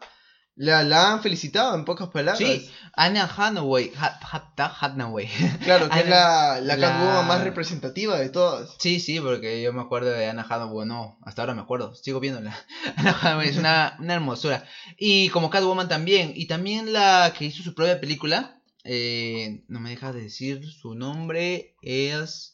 [0.59, 2.39] La, la han felicitado en pocas palabras.
[2.39, 5.29] Sí, Anna Hathaway, Ha- Ha- Hathaway.
[5.63, 8.75] Claro, que es la, la La- Catwoman más representativa de todas.
[8.79, 12.19] Sí, sí, porque yo me acuerdo de Anna Hathaway, no, hasta ahora me acuerdo, sigo
[12.19, 12.57] viéndola.
[12.95, 14.65] Anna Hathaway es una, una hermosura.
[14.97, 19.91] Y como Catwoman también, y también la que hizo su propia película, eh, no me
[19.91, 22.53] dejas de decir su nombre, es...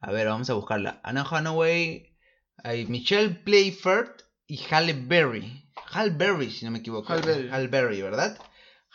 [0.00, 1.00] A ver, vamos a buscarla.
[1.04, 2.16] Anna Hathaway,
[2.64, 4.10] hay Michelle Playford
[4.46, 5.67] y Halle Berry.
[5.92, 7.12] Halle Berry, si no me equivoco.
[7.12, 7.48] Halle Berry.
[7.50, 8.38] Halle Berry, ¿verdad?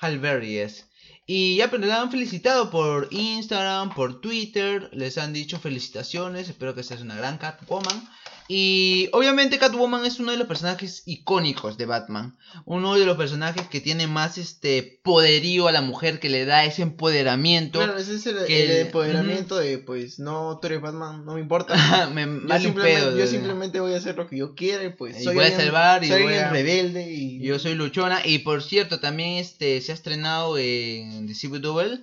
[0.01, 0.85] Halle Berry es.
[1.25, 6.75] Y ya pero la han felicitado por Instagram, por Twitter, les han dicho felicitaciones, espero
[6.75, 8.09] que seas una gran Catwoman.
[8.55, 13.67] Y obviamente Catwoman es uno de los personajes icónicos de Batman, uno de los personajes
[13.67, 17.79] que tiene más este poderío a la mujer, que le da ese empoderamiento.
[17.79, 21.33] Claro, ese es el, que el el- empoderamiento de, pues, no, tú eres Batman, no
[21.33, 21.73] me importa.
[22.13, 25.19] me Yo simplemente, pedo, yo simplemente voy a hacer lo que yo quiera y pues
[25.19, 28.37] Y soy voy a salvar y soy voy a- rebelde y Yo soy luchona y
[28.39, 32.01] por cierto también este se ha estrenado en The Civil Double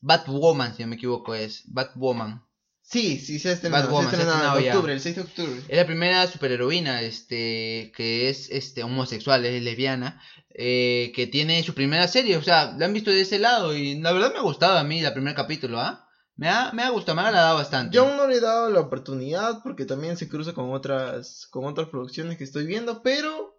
[0.00, 2.42] Batwoman, si no me equivoco es Batwoman.
[2.92, 4.74] Sí, sí, se ha estrenado, Batwoman, se ha estrenado en ya.
[4.74, 5.62] octubre, el 6 de octubre.
[5.66, 11.72] Es la primera superheroína este, que es este, homosexual, es lesbiana, eh, que tiene su
[11.72, 12.36] primera serie.
[12.36, 14.84] O sea, la han visto de ese lado y la verdad me ha gustado a
[14.84, 16.06] mí el primer capítulo, ¿ah?
[16.36, 17.96] Me ha, me ha gustado, me ha agradado bastante.
[17.96, 21.64] Yo aún no le he dado la oportunidad porque también se cruza con otras con
[21.64, 23.51] otras producciones que estoy viendo, pero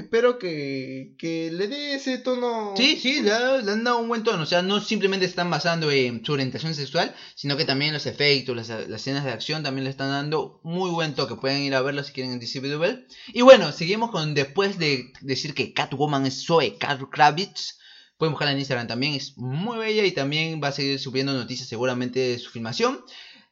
[0.00, 2.74] espero que, que le dé ese tono.
[2.76, 4.42] Sí, sí, le, ha- le han dado un buen tono.
[4.42, 8.56] O sea, no simplemente están basando en su orientación sexual, sino que también los efectos,
[8.56, 11.34] las, las escenas de acción también le están dando muy buen toque.
[11.36, 13.06] Pueden ir a verlo si quieren en DC Double.
[13.28, 17.78] Y bueno, seguimos con después de decir que Catwoman es Zoe Car- Kravitz.
[18.16, 21.68] Pueden buscarla en Instagram también, es muy bella y también va a seguir subiendo noticias
[21.68, 23.00] seguramente de su filmación.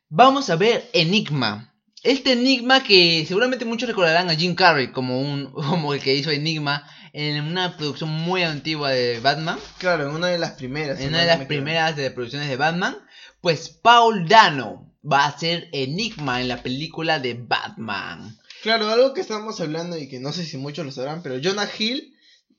[0.08, 1.72] Vamos a ver Enigma.
[2.06, 6.30] Este Enigma que seguramente muchos recordarán a Jim Carrey como, un, como el que hizo
[6.30, 9.58] Enigma en una producción muy antigua de Batman.
[9.78, 11.00] Claro, en una de las primeras.
[11.00, 12.96] En una de las primeras de producciones de Batman.
[13.40, 18.36] Pues Paul Dano va a ser Enigma en la película de Batman.
[18.62, 21.68] Claro, algo que estamos hablando y que no sé si muchos lo sabrán, pero Jonah
[21.78, 22.14] Hill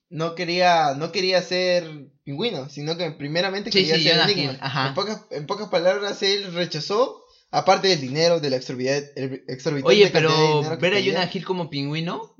[0.10, 4.88] no quería, no quería ser pingüino, sino que primeramente quería ser Enigma.
[4.88, 9.84] En, pocas, en pocas palabras, él rechazó, aparte del dinero, de la exorbitante.
[9.84, 12.36] Oye, pero ver a Jonah Hill como pingüino.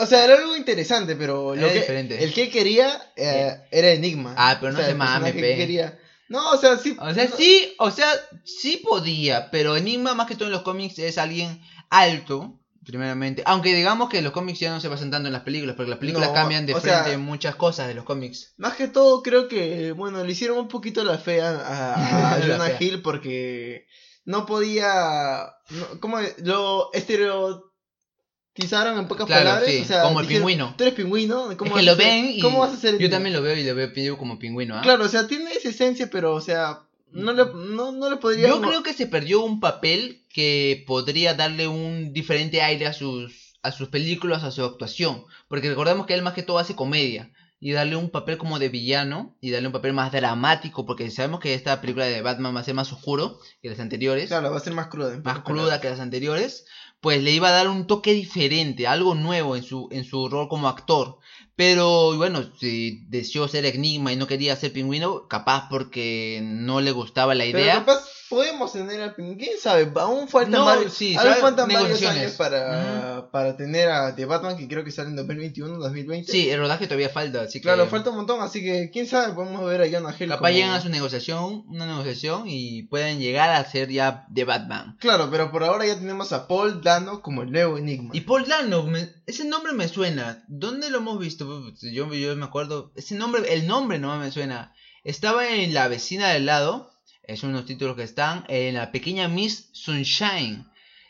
[0.00, 2.22] O sea, era algo interesante, pero lo que, diferente.
[2.22, 4.34] el que quería eh, era Enigma.
[4.38, 5.98] Ah, pero no se mames, quería
[6.28, 6.96] No, o sea, sí.
[6.98, 8.08] O sea, sí, o sea,
[8.44, 13.42] sí podía, pero Enigma más que todo en los cómics es alguien alto, primeramente.
[13.46, 15.98] Aunque digamos que los cómics ya no se basan tanto en las películas, porque las
[15.98, 18.54] películas cambian de frente muchas cosas de los cómics.
[18.56, 23.02] Más que todo, creo que, bueno, le hicieron un poquito la fe a, Jonah Hill
[23.02, 23.86] porque
[24.24, 25.54] no podía.
[26.00, 29.64] como lo estereotizaron en pocas palabras.
[30.02, 30.74] como el pingüino.
[30.76, 31.56] Tú eres pingüino.
[31.56, 32.40] ¿cómo es que lo ven y.
[32.40, 34.78] ¿Cómo vas a ser Yo también lo veo y lo veo como pingüino.
[34.78, 34.82] ¿ah?
[34.82, 38.48] Claro, o sea, tiene esa esencia, pero, o sea no le, no, no le podría...
[38.48, 43.54] Yo creo que se perdió un papel que podría darle un diferente aire a sus,
[43.62, 45.24] a sus películas, a su actuación.
[45.48, 47.30] Porque recordemos que él más que todo hace comedia.
[47.60, 49.36] Y darle un papel como de villano.
[49.40, 50.86] Y darle un papel más dramático.
[50.86, 54.28] Porque sabemos que esta película de Batman va a ser más oscuro que las anteriores.
[54.28, 55.20] Claro, va a ser más cruda.
[55.22, 56.64] Más cruda que las anteriores.
[57.00, 58.86] Pues le iba a dar un toque diferente.
[58.86, 61.18] Algo nuevo en su, en su rol como actor.
[61.54, 66.92] Pero bueno, si deseó ser Enigma y no quería ser pingüino, capaz porque no le
[66.92, 67.84] gustaba la idea.
[67.84, 72.32] Pero capaz podemos tener al pingüino, quién sabe, aún faltan, varios, sí, faltan varios años
[72.32, 76.32] para, para tener a The Batman, que creo que sale en 2021, 2020.
[76.32, 77.64] Sí, el rodaje todavía falta, así que...
[77.64, 80.70] Claro, falta un montón, así que quién sabe, podemos ver a Jonah Hill Capaz llegan
[80.70, 84.96] a su negociación, una negociación y pueden llegar a ser ya The Batman.
[84.98, 88.10] Claro, pero por ahora ya tenemos a Paul Dano como el nuevo Enigma.
[88.14, 88.88] Y Paul Dano,
[89.32, 91.72] ese nombre me suena, ¿dónde lo hemos visto?
[91.80, 94.74] Yo, yo me acuerdo, ese nombre, el nombre no me suena.
[95.04, 96.92] Estaba en La vecina del lado
[97.22, 100.66] es unos títulos que están en la pequeña Miss Sunshine.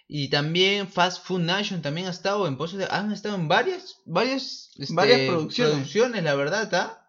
[0.06, 2.56] Y también Fast Food Nation también ha estado en
[2.90, 6.22] han estado en varias, varias, este, varias producciones.
[6.22, 7.06] la verdad, ¿está?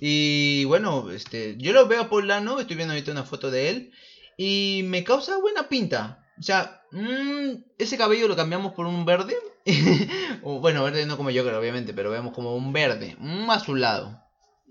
[0.00, 3.92] Y bueno, este, yo lo veo a Polano, estoy viendo ahorita una foto de él
[4.36, 6.24] y me causa buena pinta.
[6.38, 9.34] O sea, mm, ese cabello lo cambiamos por un verde.
[10.42, 14.20] bueno, verde no como yo creo, obviamente, pero vemos como un verde, un azulado.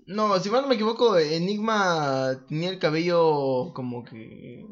[0.06, 4.66] No, si mal no me equivoco, Enigma tenía el cabello como que.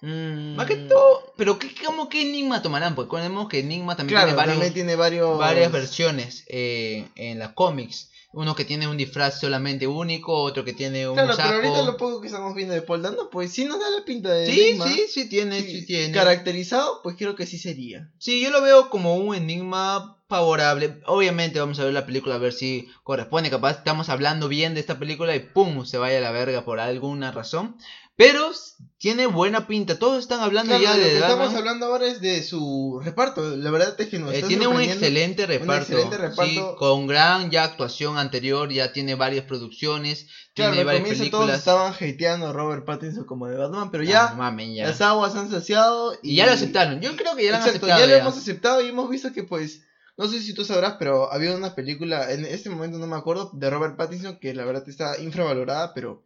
[0.00, 0.54] Mmm...
[0.54, 2.94] Más que todo, pero ¿qué, ¿cómo que Enigma tomarán?
[2.94, 5.38] Pues recordemos que Enigma también tiene, varios, tiene varios...
[5.38, 8.10] varias versiones eh, en las cómics.
[8.30, 11.96] Uno que tiene un disfraz solamente único, otro que tiene un claro, pero ahorita lo
[11.96, 14.60] poco que estamos viendo de Paul Dano, pues sí nos da la pinta de Sí,
[14.60, 14.86] enigma.
[14.86, 16.12] sí, sí tiene, sí, tiene.
[16.12, 18.10] Caracterizado, pues creo que sí sería.
[18.18, 21.00] Sí, yo lo veo como un enigma favorable.
[21.06, 23.50] Obviamente vamos a ver la película a ver si corresponde.
[23.50, 26.80] Capaz estamos hablando bien de esta película y pum, se vaya a la verga por
[26.80, 27.76] alguna razón.
[28.14, 28.50] Pero
[28.98, 29.96] tiene buena pinta.
[29.96, 31.04] Todos están hablando ya de.
[31.04, 33.56] Lo que estamos hablando ahora es de su reparto.
[33.56, 35.92] La verdad es que nos eh, tiene un excelente reparto.
[35.92, 36.76] Un excelente reparto.
[36.76, 38.72] con gran ya actuación anterior.
[38.72, 40.26] Ya tiene varias producciones.
[40.52, 41.30] Claro, tiene varias películas.
[41.30, 43.92] todos estaban hateando a Robert Pattinson como de Batman.
[43.92, 44.88] Pero ya, ah, ya.
[44.88, 46.18] las aguas han saciado.
[46.20, 46.34] Y...
[46.34, 47.00] ya lo aceptaron.
[47.00, 48.00] Yo creo que ya lo han aceptado.
[48.00, 49.82] Ya lo hemos aceptado y hemos visto que, pues.
[50.18, 53.52] No sé si tú sabrás, pero había una película, en este momento no me acuerdo,
[53.54, 56.24] de Robert Pattinson que la verdad está infravalorada, pero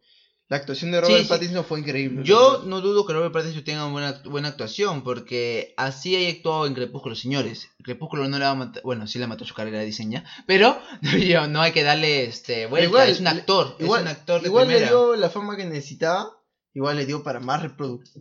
[0.49, 2.23] la actuación de Robert Pattinson fue increíble.
[2.23, 6.65] Yo no dudo que Robert Pattinson tenga una buena, buena actuación, porque así ha actuado
[6.65, 7.69] en Crepúsculo, señores.
[7.83, 10.75] Crepúsculo no le va a matar, bueno, sí le mató su carrera de diseño, pero
[11.49, 14.47] no hay que darle este vuelta, igual, es un actor, igual, es un actor de
[14.47, 16.31] Igual le dio la fama que necesitaba,
[16.73, 17.61] igual le dio para más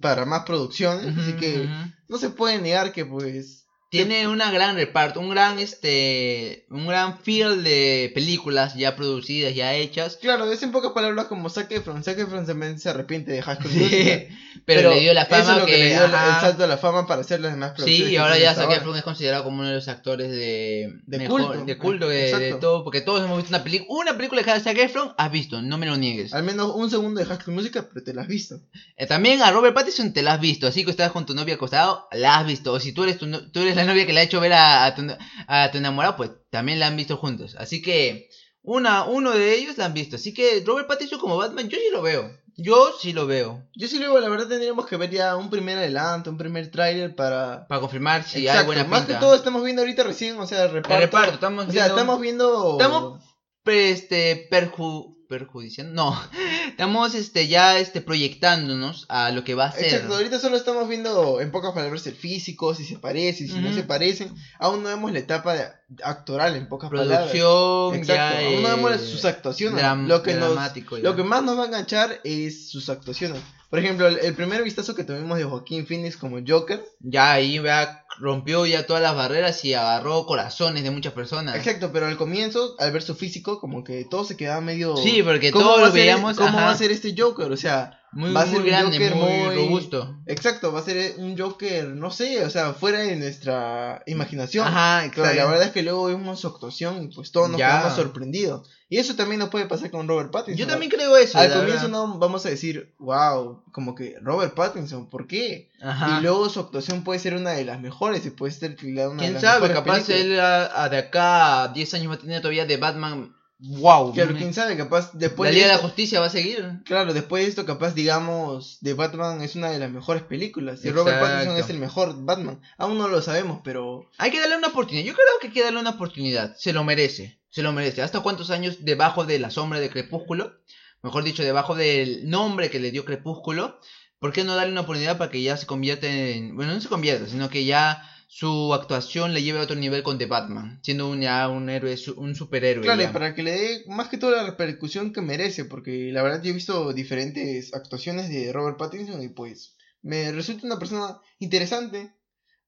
[0.03, 1.67] para más producciones, así que
[2.09, 3.62] no se puede negar que pues
[3.93, 9.75] tiene una gran reparto, un gran este, un gran feel de películas ya producidas, ya
[9.75, 10.17] hechas.
[10.17, 12.03] Claro, es en pocas palabras como Zac Efron.
[12.03, 13.71] Zac Efron también se arrepiente de High School
[14.65, 16.79] pero, le dio la fama eso es lo que, le dio el salto de la
[16.79, 18.09] fama para hacer las demás producciones.
[18.09, 21.29] Sí, y ahora ya Zac Efron es considerado como uno de los actores de, de
[21.29, 24.79] culto, de, culto de, todo, porque todos hemos visto una película, una película de Zac
[24.79, 26.33] Efron, has visto, no me lo niegues.
[26.33, 28.59] Al menos un segundo de School Musical, pero te la has visto.
[28.97, 31.57] Eh, también a Robert Pattinson te la has visto, así que estás con tu novia
[31.57, 32.73] acostado, la has visto.
[32.73, 34.87] O si tú eres tu, tú eres la novia que le ha hecho ver a
[34.87, 37.57] a, tu, enamorado, pues también la han visto juntos.
[37.59, 38.29] Así que
[38.63, 40.17] una, uno de ellos la han visto.
[40.17, 42.31] Así que Robert Pattinson como Batman, yo sí lo veo.
[42.57, 43.67] Yo sí lo veo.
[43.75, 46.71] Yo sí lo veo, la verdad tendríamos que ver ya un primer adelanto, un primer
[46.71, 47.67] tráiler para...
[47.67, 48.99] Para confirmar si hay buena pinta.
[48.99, 50.95] Más que todo estamos viendo ahorita recién, o sea, el reparto.
[50.95, 52.73] El reparto estamos o sea, estamos viendo...
[52.73, 53.23] Estamos
[53.65, 55.95] este, perju perjudiciando.
[55.95, 56.23] No,
[56.69, 59.85] estamos este, ya este, proyectándonos a lo que va a ser.
[59.85, 63.73] Exacto, ahorita solo estamos viendo en pocas palabras el físico, si se parece, si no
[63.73, 64.35] se parecen.
[64.59, 65.69] Aún no vemos la etapa de-
[66.05, 67.31] actoral en pocas palabras.
[67.31, 68.47] Producción, Exacto, ya.
[68.47, 69.83] aún no vemos eh, sus actuaciones.
[70.07, 70.55] lo, que nos,
[71.03, 73.41] lo que más nos va a enganchar es sus actuaciones.
[73.71, 76.85] Por ejemplo, el, el primer vistazo que tuvimos de Joaquín Phoenix como Joker.
[77.01, 81.57] Ya ahí ya rompió ya todas las barreras y agarró corazones de muchas personas.
[81.57, 84.97] Exacto, pero al comienzo, al ver su físico, como que todo se quedaba medio.
[84.97, 86.37] Sí, porque ¿Cómo todos va a lo veíamos.
[86.37, 87.51] ¿Cómo ajá, va a ser este Joker?
[87.51, 90.17] O sea, muy, va a ser muy un grande, Joker muy, muy- robusto.
[90.27, 94.67] exacto, va a ser un Joker, no sé, o sea, fuera de nuestra imaginación.
[94.67, 97.59] Ajá, O sea, la verdad es que luego vimos su actuación y pues todos nos
[97.59, 97.69] Ya.
[97.69, 98.69] quedamos sorprendidos.
[98.89, 100.59] Y eso también nos puede pasar con Robert Pattinson.
[100.59, 101.39] Yo también creo eso.
[101.39, 101.89] Al comienzo verdad.
[101.89, 105.71] no vamos a decir, wow, como que Robert Pattinson, ¿por qué?
[105.81, 106.19] Ajá.
[106.19, 109.17] Y luego su actuación puede ser una de las mejores y puede ser una de
[109.17, 109.73] ¿Quién las sabe?
[109.73, 110.21] Capaz películas.
[110.21, 113.35] él a, a de acá a 10 años va a tener todavía de Batman.
[113.65, 114.13] ¡Wow!
[114.13, 116.81] Claro, quién sabe, capaz después la de Liga de la esto- Justicia va a seguir.
[116.85, 120.85] Claro, después de esto, capaz, digamos, de Batman es una de las mejores películas.
[120.85, 122.61] Y Robert Pattinson es el mejor Batman.
[122.77, 124.11] Aún no lo sabemos, pero.
[124.19, 125.05] Hay que darle una oportunidad.
[125.07, 126.57] Yo creo que hay que darle una oportunidad.
[126.57, 127.39] Se lo merece.
[127.51, 128.03] Se lo merece.
[128.03, 130.55] ¿Hasta cuántos años debajo de la sombra de Crepúsculo?
[131.03, 133.79] Mejor dicho, debajo del nombre que le dio Crepúsculo.
[134.19, 136.55] ¿Por qué no darle una oportunidad para que ya se convierta en...
[136.57, 140.17] Bueno, no se convierta, sino que ya su actuación le lleve a otro nivel con
[140.17, 140.81] The Batman.
[140.83, 142.83] Siendo un, ya un héroe, su- un superhéroe.
[142.83, 143.13] Claro, y ya.
[143.13, 145.67] para que le dé más que todo la repercusión que merece.
[145.67, 149.77] Porque la verdad, yo he visto diferentes actuaciones de Robert Pattinson y pues.
[150.01, 152.15] Me resulta una persona interesante.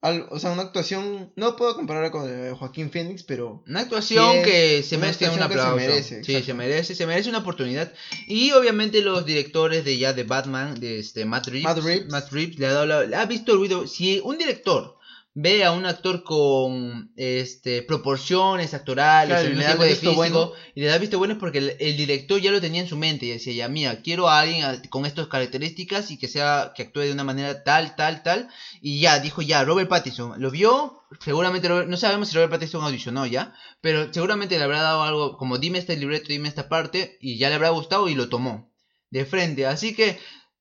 [0.03, 1.33] Al- o sea, una actuación.
[1.35, 3.65] No puedo compararla con de Joaquín Phoenix, pero.
[3.67, 5.77] Una actuación es que se merece un se aplauso.
[5.77, 7.91] merece, sí, se merece, se merece una oportunidad.
[8.27, 12.09] Y obviamente los directores de ya de Batman, de este Matt Reeves, Matt Reeves.
[12.11, 13.87] Matt Reeves le ha dado la- ha visto el video.
[13.87, 14.99] Si un director
[15.37, 20.53] ve a un actor con este proporciones actorales, Claro, tipo de físico, bueno.
[20.77, 22.97] y le da visto bueno es porque el, el director ya lo tenía en su
[22.97, 26.73] mente y decía, ya mira, quiero a alguien a- con estas características y que sea
[26.77, 28.49] que actúe de una manera tal, tal, tal,
[28.81, 32.85] y ya dijo ya Robert Pattinson, lo vio, seguramente Robert- no sabemos si Robert Pattinson
[32.85, 37.19] audicionó ya, pero seguramente le habrá dado algo como dime este libreto, dime esta parte
[37.21, 38.71] y ya le habrá gustado y lo tomó
[39.11, 40.19] de frente, así que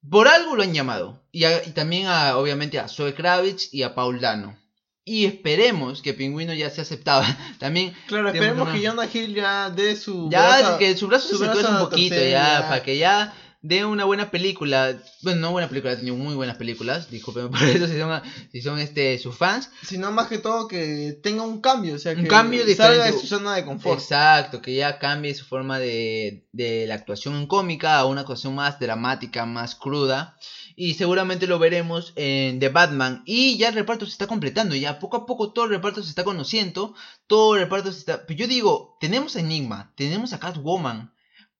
[0.09, 1.23] por algo lo han llamado.
[1.31, 4.59] Y, a- y también a, obviamente a Zoe Kravitz y a Paul Dano.
[5.05, 7.25] Y esperemos que Pingüino ya se aceptaba.
[7.59, 10.29] También Claro, esperemos una- que Jonah Hill ya dé su.
[10.31, 12.29] ya brazo- que su brazo su se brazo un poquito ya,
[12.61, 12.65] ya.
[12.69, 13.33] para que ya
[13.63, 15.01] dé una buena película.
[15.21, 17.09] Bueno, no buena película, ha tenido muy buenas películas.
[17.09, 18.21] Discúlpenme por eso si son,
[18.51, 19.71] si son este sus fans.
[19.81, 23.13] Sino más que todo que tenga un cambio, o sea, Un que cambio salga de
[23.13, 23.99] su zona de confort.
[23.99, 28.79] Exacto, que ya cambie su forma de, de la actuación cómica a una actuación más
[28.79, 30.37] dramática, más cruda.
[30.75, 33.23] Y seguramente lo veremos en The Batman.
[33.25, 34.75] Y ya el reparto se está completando.
[34.75, 36.95] Ya poco a poco todo el reparto se está conociendo.
[37.27, 38.25] Todo el reparto se está.
[38.25, 41.13] Pero yo digo, tenemos a Enigma, tenemos a Catwoman.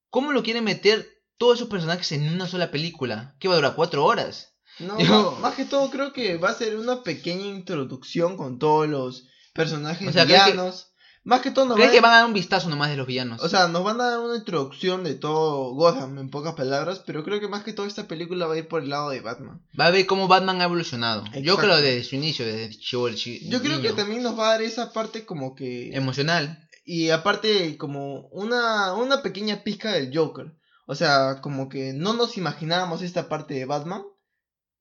[0.09, 3.35] ¿Cómo lo quieren meter todos esos personajes en una sola película?
[3.39, 3.75] ¿Qué va a durar?
[3.75, 4.53] ¿Cuatro horas?
[4.79, 8.87] No, Yo- más, que todo creo que va a ser una pequeña introducción con todos
[8.87, 10.89] los personajes O sea, ¿crees que- villanos.
[11.25, 12.97] Más que todo nos ¿Crees va que a- van a dar un vistazo nomás de
[12.97, 13.41] los villanos?
[13.41, 17.23] O sea, nos van a dar una introducción de todo Gotham en pocas palabras, pero
[17.23, 19.61] creo que más que todo esta película va a ir por el lado de Batman.
[19.79, 21.23] Va a ver cómo Batman ha evolucionado.
[21.31, 21.61] Yo Exacto.
[21.61, 24.51] creo desde su inicio, desde chivo el chi- Yo creo que también nos va a
[24.51, 25.95] dar esa parte como que...
[25.95, 26.67] Emocional.
[26.83, 30.53] Y aparte como una, una pequeña pizca del Joker.
[30.85, 34.03] O sea, como que no nos imaginábamos esta parte de Batman.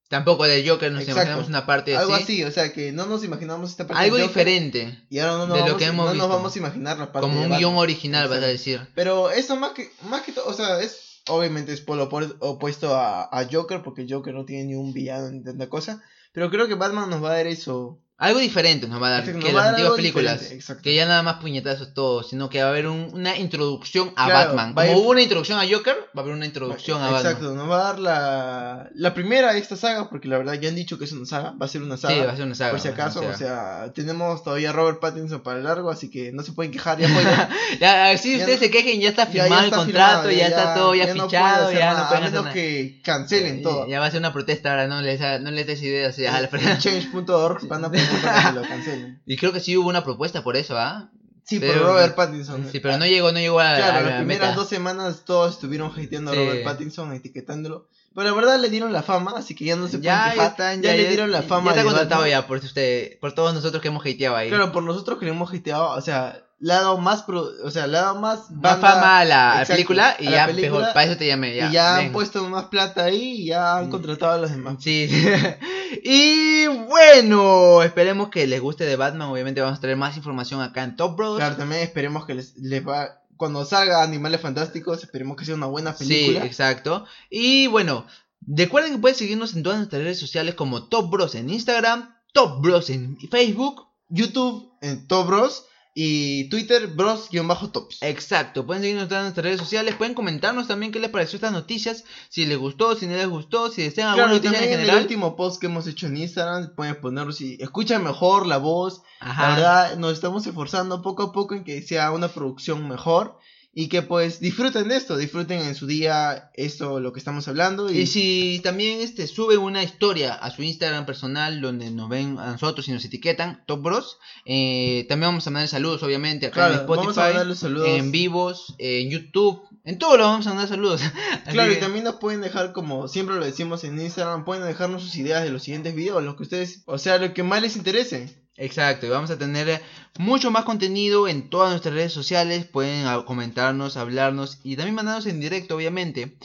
[0.08, 1.20] Tampoco de Joker nos Exacto.
[1.22, 2.22] imaginamos una parte Algo así.
[2.24, 4.44] así, o sea, que no nos imaginábamos esta parte Algo del Joker.
[4.46, 5.06] diferente.
[5.08, 6.28] Y ahora no, nos de lo vamos, que hemos no visto.
[6.28, 8.86] nos vamos a imaginar la parte Como de un guion original, vas a decir.
[8.94, 12.36] Pero eso más que, más que todo, o sea, es obviamente es por lo opor-
[12.40, 16.02] opuesto a, a Joker, porque Joker no tiene ni un villano ni tanta cosa.
[16.32, 18.01] Pero creo que Batman nos va a dar eso.
[18.18, 20.52] Algo diferente nos va a dar Exacto, que a las antiguas películas.
[20.52, 20.82] exacto.
[20.84, 24.26] Que ya nada más puñetazos todo, sino que va a haber un- una introducción a
[24.26, 24.74] Claro, Batman.
[24.78, 27.32] a Como hubo una introducción a Joker, va a haber una introducción a Batman.
[27.32, 30.68] Exacto, nos va a dar la, la primera de esta saga, porque la verdad ya
[30.68, 32.14] han dicho que es una saga, va a ser una saga.
[32.14, 32.70] Sí, va a ser una saga.
[32.70, 36.30] por si a acaso, o sea, tenemos todavía a Robert Pattinson para largo, así que
[36.30, 36.98] no se pueden quejar.
[37.00, 37.48] Ya fue, ya-
[37.80, 40.28] Ya, así ya ustedes no- se quejen, ya está ya- ya firmado está el contrato,
[40.28, 42.54] firmado, ya, está todo ya, no fichado, hacer ya no pueden A menos nada.
[42.54, 43.88] que cancelen todo.
[43.88, 47.66] Ya va a ser una protesta ahora, no les, no les des ideas a change.org
[47.66, 49.22] van a poner para que lo cancelen.
[49.26, 51.10] Y creo que sí hubo una propuesta por eso, ¿ah?
[51.44, 52.68] Sí, Pero- por Robert Pattinson.
[52.70, 54.54] Sí, pero no llegó, no llegó a, Claro, a las la primeras meta.
[54.54, 56.40] dos semanas todos estuvieron hateando a Sí.
[56.40, 57.88] Robert Pattinson, etiquetándolo.
[58.14, 60.36] Pero la verdad le dieron la fama, así que ya no se pueden ya, quejar.
[60.36, 61.72] ya están, ya, le dieron la fama.
[61.74, 64.50] Ya está contratado ya por usted, por todos nosotros que hemos hateado ahí.
[64.50, 67.70] Claro, por nosotros que le hemos hateado, o sea, le ha dado más, pro- o
[67.72, 70.36] sea, le ha dado más, Más banda fama a la, exacto, película y a la
[70.36, 71.68] ya película, mejor, para eso te llamé ya.
[71.68, 73.90] y ya han puesto más plata ahí y ya han Mm.
[73.90, 74.76] contratado a los demás.
[74.78, 75.08] Sí.
[76.04, 79.28] y bueno, esperemos que les guste de Batman.
[79.28, 81.36] Obviamente vamos a traer más información acá en Top Bros.
[81.38, 85.66] Claro, también esperemos que les, les va, cuando salga Animales Fantásticos, esperemos que sea una
[85.66, 86.40] buena película.
[86.40, 87.06] Sí, exacto.
[87.28, 88.06] Y bueno,
[88.46, 92.60] recuerden que pueden seguirnos en todas nuestras redes sociales como Top Bros en Instagram, Top
[92.62, 97.98] Bros en Facebook, YouTube en Top Bros y Twitter bros-tops.
[98.02, 102.04] Exacto, pueden seguirnos en nuestras redes sociales, pueden comentarnos también qué les pareció estas noticias,
[102.28, 105.36] si les gustó, si no les gustó, si desean alguna Claro, noticia en el último
[105.36, 109.02] post que hemos hecho en Instagram pueden ponerlo si escuchan mejor la voz.
[109.20, 109.42] Ajá.
[109.42, 113.38] La verdad, nos estamos esforzando poco a poco en que sea una producción mejor
[113.74, 117.90] y que pues disfruten de esto, disfruten en su día esto, lo que estamos hablando.
[117.90, 122.38] Y, Y si también este sube una historia a su Instagram personal donde nos ven
[122.38, 126.54] a nosotros y nos etiquetan, Top Bros, eh, también vamos a mandar saludos, obviamente, acá
[126.54, 127.88] claro, en Spotify, vamos a saludos.
[127.88, 131.00] en vivos, en YouTube, en todo lo vamos a mandar saludos.
[131.50, 135.16] Claro, y también nos pueden dejar, como siempre lo decimos en Instagram, pueden dejarnos sus
[135.16, 138.38] ideas de los siguientes videos, lo que ustedes, o sea, lo que más les interese.
[138.56, 139.82] Exacto, y vamos a tener
[140.18, 142.66] mucho más contenido en todas nuestras redes sociales.
[142.66, 146.36] Pueden comentarnos, hablarnos y también mandarnos en directo, obviamente.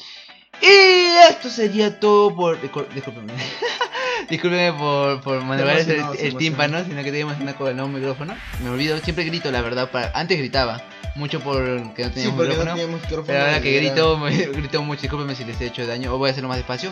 [0.61, 2.59] Y esto sería todo por.
[2.61, 2.87] discul-
[4.29, 5.79] Discúlpenme por, por manejar
[6.19, 8.35] el, tímpano, sino que tengo emocionado con el nuevo micrófono.
[8.63, 9.89] Me olvido, siempre grito, la verdad.
[9.91, 10.11] Para...
[10.13, 10.81] Antes gritaba
[11.15, 12.65] mucho porque no Sí, teníamos porque micrófono.
[12.65, 13.27] no teníamos micrófono.
[13.27, 15.01] Pero ahora que grito, me grito mucho.
[15.01, 16.13] Discúlpenme si les he hecho daño.
[16.13, 16.91] O voy a hacerlo más despacio.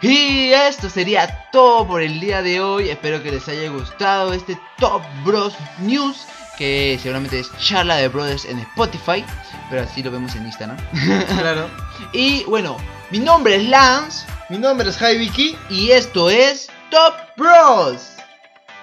[0.00, 2.88] Y esto sería todo por el día de hoy.
[2.88, 6.26] Espero que les haya gustado este Top Bros News.
[6.58, 9.24] Que seguramente es charla de brothers en Spotify.
[9.70, 10.76] Pero así lo vemos en Insta, ¿no?
[11.38, 11.68] Claro.
[12.12, 12.76] Y bueno,
[13.10, 14.26] mi nombre es Lance.
[14.52, 15.56] Mi nombre es Javi Vicky.
[15.70, 18.11] Y esto es Top Bros.